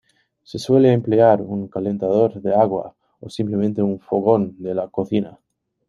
Se 0.41 0.57
suele 0.57 0.91
emplear 0.93 1.43
un 1.43 1.67
calentador 1.67 2.41
de 2.41 2.55
agua, 2.55 2.95
o 3.19 3.29
simplemente 3.29 3.83
un 3.83 3.99
fogón 3.99 4.55
de 4.57 4.73
la 4.73 4.87
cocina. 4.87 5.39